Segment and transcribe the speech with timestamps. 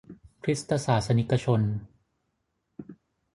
[0.43, 1.61] คริสตศาสนิกชน